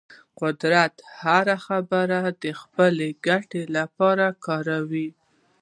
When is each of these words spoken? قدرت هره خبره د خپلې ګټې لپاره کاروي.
قدرت 0.41 0.93
هره 1.21 1.57
خبره 1.65 2.19
د 2.43 2.45
خپلې 2.61 3.07
ګټې 3.27 3.63
لپاره 3.77 4.25
کاروي. 4.45 5.09